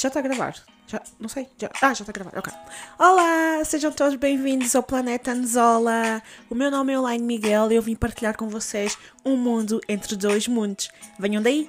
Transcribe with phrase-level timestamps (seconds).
[0.00, 0.54] Já está a gravar?
[0.86, 1.48] Já, não sei.
[1.60, 2.52] Já, ah, já está a gravar, ok.
[3.00, 6.22] Olá, sejam todos bem-vindos ao Planeta Anzola.
[6.48, 10.14] O meu nome é Elaine Miguel e eu vim partilhar com vocês um mundo entre
[10.14, 10.88] dois mundos.
[11.18, 11.68] Venham daí!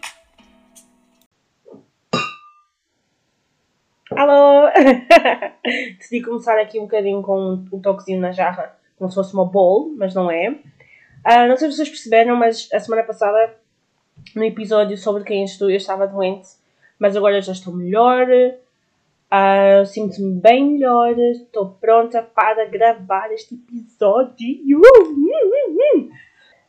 [4.12, 4.70] Alô!
[5.98, 9.92] Decidi começar aqui um bocadinho com um toquezinho na jarra, como se fosse uma bowl,
[9.98, 10.52] mas não é.
[10.52, 13.56] Uh, não sei se vocês perceberam, mas a semana passada,
[14.36, 16.59] no episódio sobre quem estou, eu estava doente
[17.00, 24.82] mas agora já estou melhor, uh, sinto-me bem melhor, estou pronta para gravar este episódio.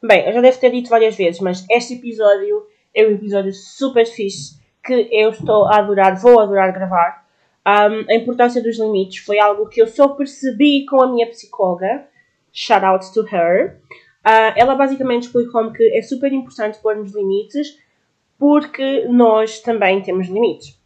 [0.02, 4.06] Bem, eu já devo ter dito várias vezes, mas este episódio é um episódio super
[4.06, 7.26] fixe que eu estou a adorar, vou adorar gravar.
[7.66, 12.06] Um, a importância dos limites foi algo que eu só percebi com a minha psicóloga.
[12.52, 13.78] Shout out to her.
[14.24, 17.78] Uh, ela basicamente explicou-me que é super importante pormos limites
[18.40, 20.80] porque nós também temos limites.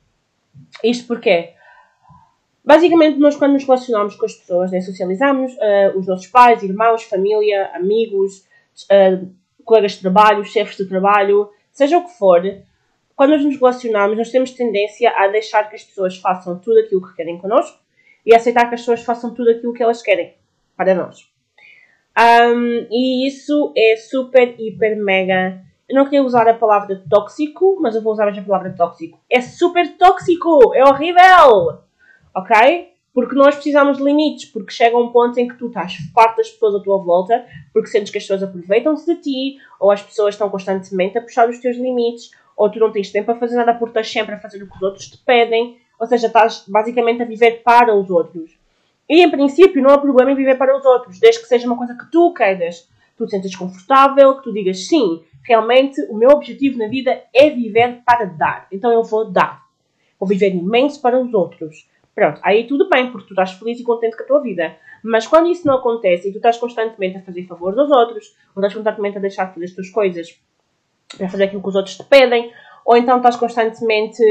[0.82, 1.52] Isto porque,
[2.64, 7.04] basicamente, nós quando nos relacionamos com as pessoas, né, socializamos, uh, os nossos pais, irmãos,
[7.04, 8.44] família, amigos,
[8.90, 9.32] uh,
[9.64, 12.42] colegas de trabalho, chefes de trabalho, seja o que for,
[13.14, 17.06] quando nós nos relacionamos, nós temos tendência a deixar que as pessoas façam tudo aquilo
[17.06, 17.78] que querem connosco
[18.26, 20.34] e aceitar que as pessoas façam tudo aquilo que elas querem
[20.76, 21.32] para nós.
[22.18, 27.94] Um, e isso é super, hiper, mega eu não queria usar a palavra tóxico, mas
[27.94, 29.18] eu vou usar a palavra tóxico.
[29.30, 30.74] É super tóxico!
[30.74, 31.80] É horrível!
[32.34, 32.88] Ok?
[33.12, 36.50] Porque nós precisamos de limites, porque chega um ponto em que tu estás farto das
[36.50, 40.34] pessoas à tua volta, porque sentes que as pessoas aproveitam-se de ti, ou as pessoas
[40.34, 43.74] estão constantemente a puxar os teus limites, ou tu não tens tempo para fazer nada
[43.74, 47.22] porque estás sempre a fazer o que os outros te pedem, ou seja, estás basicamente
[47.22, 48.58] a viver para os outros.
[49.08, 51.76] E em princípio não há problema em viver para os outros, desde que seja uma
[51.76, 52.88] coisa que tu queiras.
[53.16, 57.50] Tu te sentes confortável, que tu digas sim, realmente o meu objetivo na vida é
[57.50, 58.66] viver para dar.
[58.72, 59.62] Então eu vou dar.
[60.18, 61.88] Vou viver imenso para os outros.
[62.14, 64.76] Pronto, aí tudo bem, porque tu estás feliz e contente com a tua vida.
[65.02, 68.60] Mas quando isso não acontece e tu estás constantemente a fazer favores aos outros, ou
[68.60, 70.40] estás constantemente a deixar de fazer as tuas coisas
[71.16, 72.52] para fazer aquilo que os outros te pedem,
[72.84, 74.22] ou então estás constantemente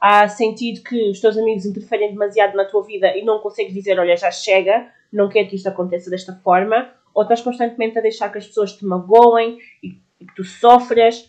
[0.00, 3.98] a sentir que os teus amigos interferem demasiado na tua vida e não consegues dizer,
[3.98, 8.30] olha, já chega, não quero que isto aconteça desta forma, ou estás constantemente a deixar
[8.30, 11.28] que as pessoas te magoem e e que tu sofres,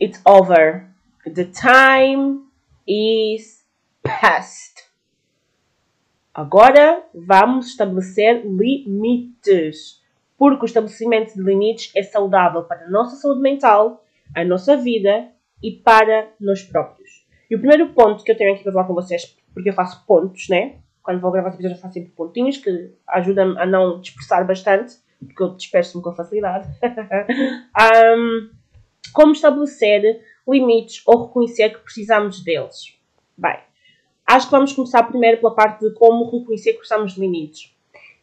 [0.00, 0.88] it's over.
[1.24, 2.40] The time
[2.86, 3.64] is
[4.02, 4.86] past.
[6.32, 10.02] Agora vamos estabelecer limites.
[10.38, 14.04] Porque o estabelecimento de limites é saudável para a nossa saúde mental,
[14.34, 15.30] a nossa vida
[15.62, 17.26] e para nós próprios.
[17.50, 20.04] E o primeiro ponto que eu tenho aqui para falar com vocês, porque eu faço
[20.04, 20.78] pontos, né?
[21.06, 25.40] Quando vou gravar episódios eu faço sempre pontinhos que ajudam-me a não dispersar bastante porque
[25.40, 26.68] eu disperso-me com facilidade.
[28.18, 28.50] um,
[29.12, 32.98] como estabelecer limites ou reconhecer que precisamos deles?
[33.38, 33.56] Bem,
[34.26, 37.72] acho que vamos começar primeiro pela parte de como reconhecer que precisamos de limites.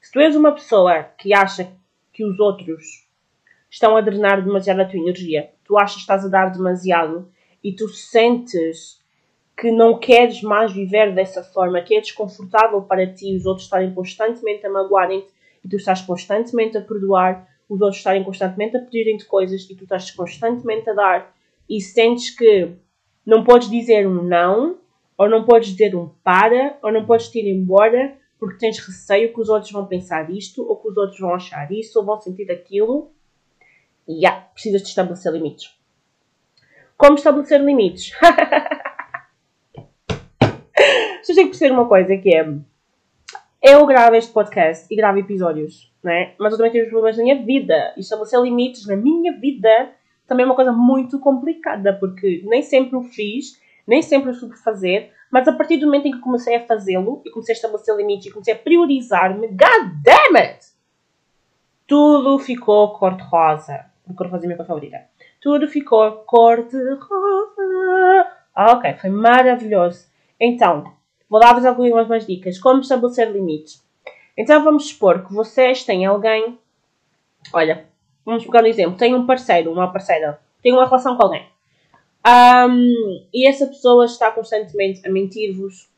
[0.02, 1.72] Se tu és uma pessoa que acha
[2.12, 3.08] que os outros
[3.72, 7.32] estão a drenar demasiado a tua energia, tu achas que estás a dar demasiado
[7.64, 9.02] e tu sentes
[9.58, 13.94] que não queres mais viver dessa forma, que é desconfortável para ti os outros estarem
[13.94, 15.28] constantemente a magoarem-te
[15.64, 19.84] e tu estás constantemente a perdoar, os outros estarem constantemente a pedirem-te coisas e tu
[19.84, 21.36] estás constantemente a dar
[21.70, 22.74] e sentes que
[23.26, 24.78] não podes dizer um não,
[25.18, 29.34] ou não podes dizer um para, ou não podes te ir embora porque tens receio
[29.34, 32.20] que os outros vão pensar isto, ou que os outros vão achar isso, ou vão
[32.20, 33.10] sentir aquilo.
[34.06, 35.74] E yeah, precisas de estabelecer limites.
[36.98, 38.12] Como estabelecer limites?
[41.34, 42.48] Vocês têm que perceber uma coisa que é
[43.60, 46.36] eu gravo este podcast e gravo episódios, né?
[46.38, 47.92] Mas eu também tenho os problemas na minha vida.
[47.98, 49.96] E estabelecer limites na minha vida
[50.28, 54.56] também é uma coisa muito complicada, porque nem sempre o fiz, nem sempre o soube
[54.60, 57.96] fazer, mas a partir do momento em que comecei a fazê-lo e comecei a estabelecer
[57.96, 60.68] limites e comecei a priorizar-me, god damn it!
[61.88, 63.86] Tudo ficou cor-de-rosa.
[64.08, 65.02] A cor-de-rosa é a minha cor favorita.
[65.42, 68.28] Tudo ficou cor-de-rosa.
[68.54, 70.06] Ah, ok, foi maravilhoso.
[70.40, 70.94] Então,
[71.34, 72.60] Vou dar-vos algumas dicas.
[72.60, 73.84] Como estabelecer limites.
[74.38, 76.60] Então vamos supor que vocês têm alguém.
[77.52, 77.88] Olha,
[78.24, 78.96] vamos pegar um exemplo.
[78.96, 80.40] Tem um parceiro, uma parceira.
[80.62, 81.44] Tem uma relação com alguém.
[82.24, 85.90] Um, e essa pessoa está constantemente a mentir-vos.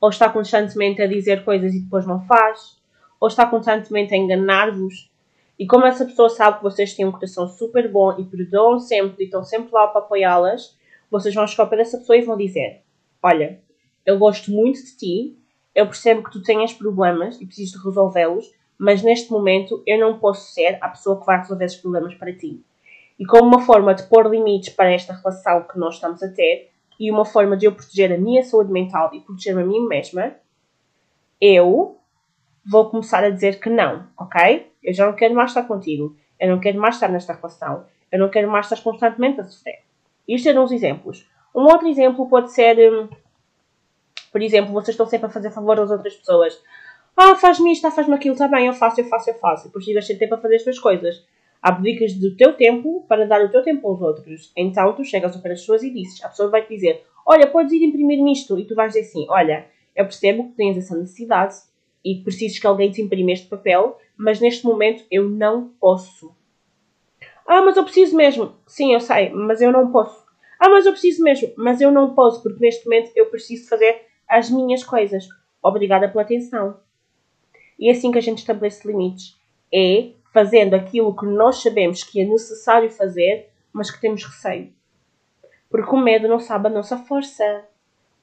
[0.00, 2.80] Ou está constantemente a dizer coisas e depois não faz.
[3.18, 5.10] Ou está constantemente a enganar-vos.
[5.58, 9.24] E como essa pessoa sabe que vocês têm um coração super bom e perdoam sempre
[9.24, 10.78] e estão sempre lá para apoiá-las,
[11.10, 12.82] vocês vão chegar para essa pessoa e vão dizer:
[13.20, 13.65] Olha,
[14.06, 15.38] eu gosto muito de ti,
[15.74, 20.18] eu percebo que tu tenhas problemas e precisas de resolvê-los, mas neste momento eu não
[20.18, 22.64] posso ser a pessoa que vai resolver esses problemas para ti.
[23.18, 26.70] E como uma forma de pôr limites para esta relação que nós estamos a ter,
[26.98, 30.34] e uma forma de eu proteger a minha saúde mental e proteger-me a mim mesma,
[31.40, 31.98] eu
[32.64, 34.70] vou começar a dizer que não, ok?
[34.82, 36.16] Eu já não quero mais estar contigo.
[36.38, 37.84] Eu não quero mais estar nesta relação.
[38.10, 39.82] Eu não quero mais estar constantemente a sofrer.
[40.26, 41.28] Isto é uns exemplos.
[41.54, 43.08] Um outro exemplo pode ser, hum,
[44.36, 46.62] por exemplo, vocês estão sempre a fazer favor às outras pessoas.
[47.16, 49.64] Ah, faz-me isto, ah, faz-me aquilo, está bem, eu faço, eu faço, eu faço.
[49.64, 51.24] E depois chegas sem tempo a fazer as tuas coisas.
[51.62, 54.52] Abdicas do teu tempo para dar o teu tempo aos outros.
[54.54, 57.72] Então tu chegas para as pessoas e dizes, a pessoa vai te dizer, olha, podes
[57.72, 58.58] ir imprimir nisto.
[58.58, 59.64] E tu vais dizer assim, olha,
[59.96, 61.54] eu percebo que tens essa necessidade
[62.04, 66.36] e precisas que alguém te imprima este papel, mas neste momento eu não posso.
[67.46, 68.52] Ah, mas eu preciso mesmo.
[68.66, 70.26] Sim, eu sei, mas eu não posso.
[70.60, 74.05] Ah, mas eu preciso mesmo, mas eu não posso, porque neste momento eu preciso fazer
[74.28, 75.28] as minhas coisas.
[75.62, 76.78] Obrigada pela atenção.
[77.78, 79.36] E é assim que a gente estabelece limites.
[79.72, 84.70] É fazendo aquilo que nós sabemos que é necessário fazer, mas que temos receio.
[85.70, 87.64] Porque o medo não sabe a nossa força.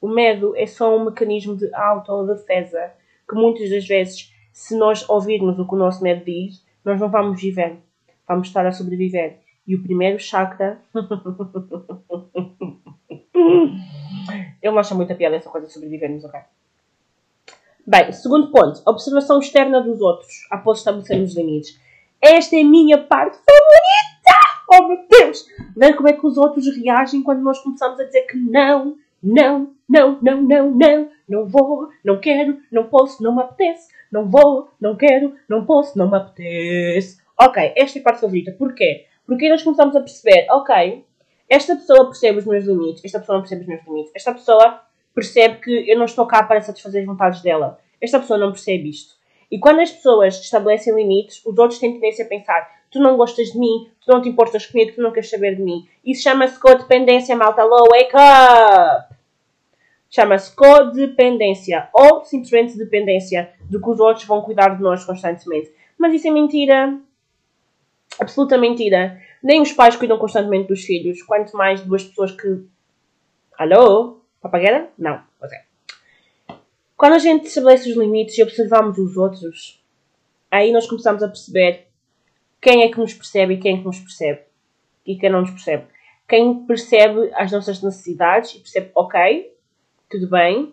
[0.00, 2.92] O medo é só um mecanismo de autodefesa
[3.28, 7.08] que muitas das vezes, se nós ouvirmos o que o nosso medo diz, nós não
[7.08, 7.78] vamos viver.
[8.28, 9.38] Vamos estar a sobreviver.
[9.66, 10.78] E o primeiro chakra.
[14.62, 16.40] Eu não acho muita piada essa coisa de sobrevivermos, ok?
[17.86, 21.78] Bem, segundo ponto, observação externa dos outros após estabelecermos os limites.
[22.20, 24.44] Esta é a minha parte favorita!
[24.72, 25.44] Oh meu Deus!
[25.76, 29.74] Ver como é que os outros reagem quando nós começamos a dizer que não, não,
[29.86, 34.70] não, não, não, não, não vou, não quero, não posso, não me apetece, não vou,
[34.80, 37.18] não quero, não posso, não me apetece.
[37.38, 38.52] Ok, esta é a parte favorita.
[38.52, 39.06] Porquê?
[39.26, 41.04] Porque nós começamos a perceber, ok,
[41.48, 44.80] esta pessoa percebe os meus limites, esta pessoa não percebe os meus limites, esta pessoa
[45.14, 48.88] percebe que eu não estou cá para satisfazer as vontades dela, esta pessoa não percebe
[48.88, 49.14] isto.
[49.50, 53.52] E quando as pessoas estabelecem limites, os outros têm tendência a pensar: tu não gostas
[53.52, 55.86] de mim, tu não te importas comigo, tu não queres saber de mim.
[56.04, 57.62] Isso chama-se codependência, malta.
[57.62, 59.14] Hello, wake up!
[60.10, 65.72] Chama-se codependência ou simplesmente dependência de que os outros vão cuidar de nós constantemente.
[65.98, 66.98] Mas isso é mentira.
[68.18, 69.20] Absoluta mentira.
[69.42, 72.64] Nem os pais cuidam constantemente dos filhos, quanto mais duas pessoas que.
[73.58, 74.20] Alô?
[74.40, 74.90] Papagueira?
[74.98, 75.22] Não.
[75.38, 75.64] Pois é.
[76.96, 79.82] Quando a gente estabelece os limites e observamos os outros,
[80.50, 81.86] aí nós começamos a perceber
[82.60, 84.42] quem é que nos percebe e quem é que nos percebe
[85.06, 85.84] e quem não nos percebe.
[86.26, 89.54] Quem percebe as nossas necessidades e percebe, ok,
[90.08, 90.72] tudo bem,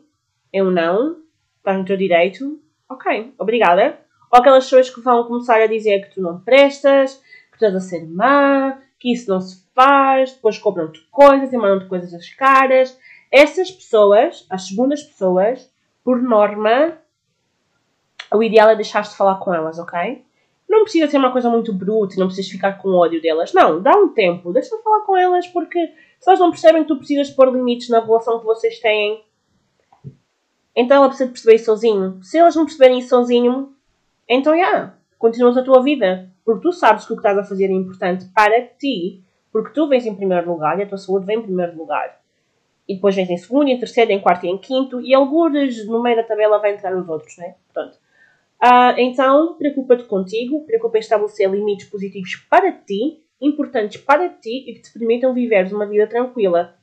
[0.54, 1.18] eu não,
[1.58, 4.00] estás no teu direito, ok, obrigada.
[4.32, 7.22] Ou aquelas pessoas que vão começar a dizer que tu não prestas,
[7.66, 12.14] estás a ser má, que isso não se faz, depois cobram-te coisas e mandam-te coisas
[12.14, 12.98] às caras.
[13.32, 15.72] Essas pessoas, as segundas pessoas,
[16.04, 16.98] por norma,
[18.34, 20.24] o ideal é deixar de falar com elas, ok?
[20.68, 23.54] Não precisa ser uma coisa muito bruta, não precisas ficar com ódio delas.
[23.54, 25.88] Não, dá um tempo, deixa de falar com elas, porque
[26.20, 29.24] se elas não percebem que tu precisas pôr limites na relação que vocês têm,
[30.76, 32.20] então ela precisa perceber isso sozinho.
[32.24, 33.76] Se elas não perceberem isso sozinho,
[34.28, 36.31] então já, yeah, continuas a tua vida.
[36.44, 39.24] Porque tu sabes que o que estás a fazer é importante para ti.
[39.52, 42.22] Porque tu vens em primeiro lugar e a tua saúde vem em primeiro lugar
[42.92, 46.04] e depois vem em segundo, em terceiro, em quarto e em quinto, e alguns no
[46.04, 47.56] meio da tabela vai entrar os outros, né?
[47.74, 47.96] Pronto.
[48.62, 54.74] Uh, então, preocupa-te contigo, preocupa em estabelecer limites positivos para ti, importantes para ti e
[54.74, 56.78] que te permitam viver uma vida tranquila.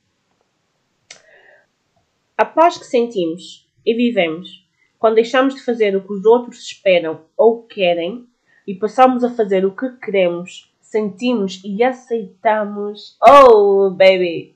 [2.35, 4.67] A paz que sentimos e vivemos
[4.97, 8.27] quando deixamos de fazer o que os outros esperam ou querem
[8.69, 13.17] e passamos a fazer o que queremos, sentimos e aceitamos.
[13.19, 14.53] Oh, baby!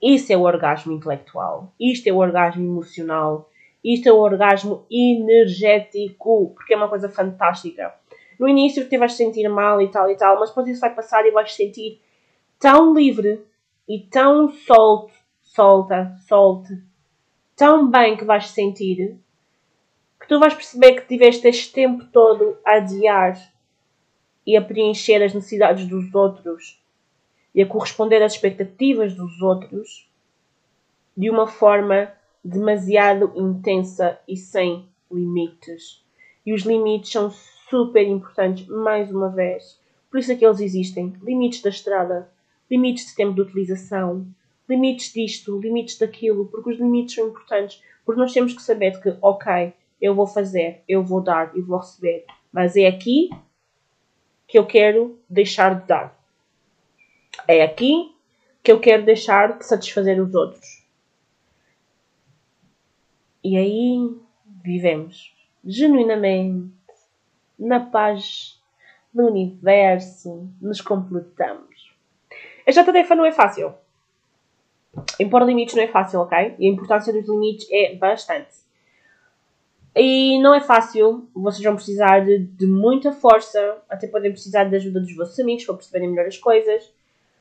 [0.00, 1.70] Isso é o orgasmo intelectual.
[1.78, 3.50] Isto é o orgasmo emocional.
[3.84, 7.92] Isto é o orgasmo energético, porque é uma coisa fantástica.
[8.40, 11.26] No início te vais sentir mal e tal e tal, mas depois isso vai passar
[11.26, 12.00] e vais sentir
[12.58, 13.44] tão livre
[13.86, 16.82] e tão solto, solta, solte,
[17.54, 19.20] tão bem que vais sentir
[20.22, 23.36] que tu vais perceber que tiveste este tempo todo a adiar
[24.46, 26.80] e a preencher as necessidades dos outros
[27.52, 30.08] e a corresponder às expectativas dos outros
[31.16, 32.12] de uma forma
[32.44, 36.00] demasiado intensa e sem limites.
[36.46, 37.28] E os limites são
[37.68, 39.76] super importantes, mais uma vez.
[40.08, 41.12] Por isso é que eles existem.
[41.20, 42.30] Limites da estrada,
[42.70, 44.24] limites de tempo de utilização,
[44.68, 47.82] limites disto, limites daquilo, porque os limites são importantes.
[48.06, 51.78] Porque nós temos que saber que, ok, eu vou fazer, eu vou dar e vou
[51.78, 53.30] receber, mas é aqui
[54.48, 56.18] que eu quero deixar de dar.
[57.46, 58.12] É aqui
[58.64, 60.84] que eu quero deixar de satisfazer os outros.
[63.44, 64.16] E aí
[64.62, 66.72] vivemos genuinamente
[67.58, 68.60] na paz
[69.14, 71.94] do universo, nos completamos.
[72.66, 73.72] Esta tarefa não é fácil.
[75.20, 76.56] impor limites não é fácil, ok?
[76.58, 78.62] E a importância dos limites é bastante.
[79.94, 84.76] E não é fácil, vocês vão precisar de, de muita força, até podem precisar da
[84.76, 86.90] ajuda dos vossos amigos para perceberem melhor as coisas,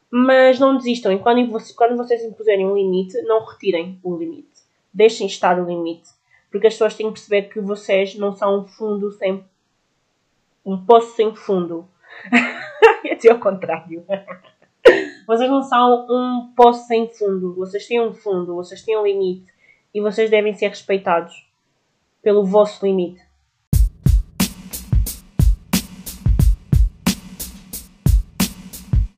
[0.10, 1.14] mas não desistam.
[1.14, 4.50] E quando, quando vocês impuserem um limite, não retirem o limite.
[4.94, 6.10] Deixem estar o limite.
[6.52, 9.42] Porque as pessoas têm que perceber que vocês não são um fundo sem.
[10.66, 11.88] um poço sem fundo.
[13.10, 14.06] Até ao contrário.
[15.26, 17.56] vocês não são um poço sem fundo.
[17.56, 19.50] Vocês têm um fundo, vocês têm um limite.
[19.94, 21.50] E vocês devem ser respeitados
[22.22, 23.31] pelo vosso limite.